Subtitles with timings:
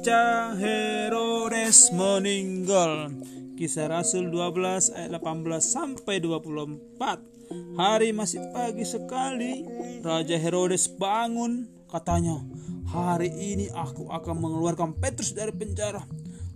[0.00, 3.12] Herodes meninggal.
[3.52, 7.76] Kisah Rasul 12 ayat 18 sampai 24.
[7.76, 9.60] Hari masih pagi sekali.
[10.00, 11.68] Raja Herodes bangun.
[11.84, 12.40] Katanya,
[12.88, 16.00] hari ini aku akan mengeluarkan Petrus dari penjara.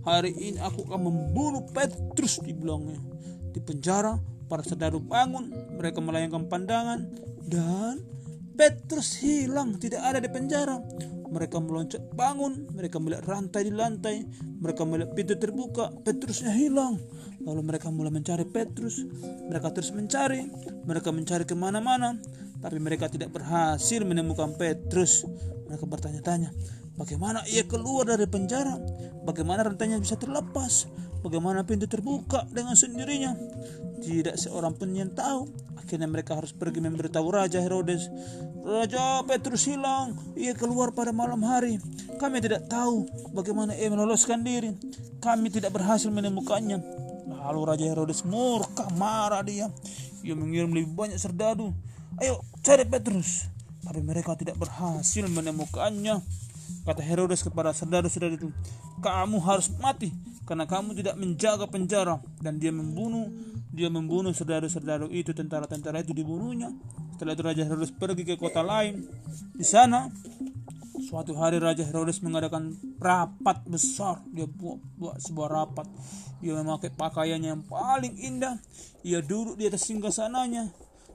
[0.08, 2.96] Hari ini aku akan membunuh Petrus dibilangnya.
[3.52, 4.16] Di penjara,
[4.48, 5.52] para saudara bangun.
[5.76, 7.12] Mereka melayangkan pandangan.
[7.44, 8.00] Dan
[8.56, 10.80] Petrus hilang, tidak ada di penjara.
[11.34, 16.94] Mereka meloncat bangun, mereka melihat rantai di lantai, mereka melihat pintu terbuka, Petrusnya hilang.
[17.42, 19.02] Lalu mereka mulai mencari Petrus,
[19.50, 20.46] mereka terus mencari,
[20.86, 22.14] mereka mencari ke mana-mana,
[22.62, 25.26] tapi mereka tidak berhasil menemukan Petrus.
[25.66, 26.54] Mereka bertanya-tanya,
[26.94, 28.78] bagaimana ia keluar dari penjara?
[29.26, 30.86] Bagaimana rantainya bisa terlepas?
[31.24, 33.32] Bagaimana pintu terbuka dengan sendirinya?
[34.04, 35.48] Tidak seorang pun yang tahu.
[35.80, 38.12] Akhirnya mereka harus pergi memberitahu Raja Herodes.
[38.60, 40.12] Raja Petrus hilang.
[40.36, 41.80] Ia keluar pada malam hari.
[42.20, 44.76] Kami tidak tahu bagaimana ia meloloskan diri.
[45.24, 46.84] Kami tidak berhasil menemukannya.
[47.24, 49.72] Lalu Raja Herodes murka, marah dia.
[50.20, 51.72] Ia mengirim lebih banyak serdadu.
[52.20, 53.48] Ayo cari Petrus.
[53.80, 56.20] Tapi mereka tidak berhasil menemukannya.
[56.84, 58.48] Kata Herodes kepada serdadu-serdadu itu,
[59.00, 60.12] kamu harus mati
[60.44, 62.20] karena kamu tidak menjaga penjara.
[62.40, 63.32] Dan dia membunuh
[63.74, 66.70] dia membunuh saudara-saudara itu tentara-tentara itu dibunuhnya.
[67.16, 69.08] Setelah itu Raja Herodes pergi ke kota lain.
[69.56, 70.12] Di sana
[71.08, 74.22] suatu hari Raja Herodes mengadakan rapat besar.
[74.30, 75.86] Dia buat, buat sebuah rapat.
[76.38, 78.60] Dia memakai pakaiannya yang paling indah.
[79.02, 80.70] Ia duduk di atas singgasananya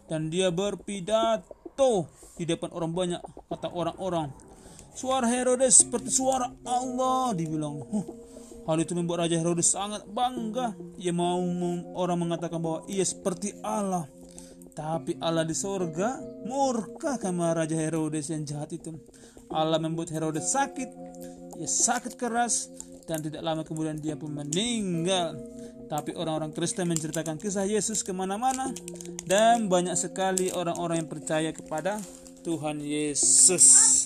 [0.09, 4.33] dan dia berpidato di depan orang banyak kata orang-orang
[4.93, 8.07] suara Herodes seperti suara Allah dibilang huh,
[8.69, 10.77] Hal itu membuat Raja Herodes sangat bangga.
[11.01, 11.41] Ia mau
[11.97, 14.05] orang mengatakan bahwa ia seperti Allah.
[14.77, 18.93] Tapi Allah di sorga murka sama Raja Herodes yang jahat itu.
[19.49, 20.85] Allah membuat Herodes sakit.
[21.57, 22.69] Ia sakit keras
[23.09, 25.33] dan tidak lama kemudian dia pun meninggal.
[25.89, 28.69] Tapi orang-orang Kristen menceritakan kisah Yesus ke mana-mana
[29.25, 31.97] dan banyak sekali orang-orang yang percaya kepada
[32.45, 33.98] Tuhan Yesus.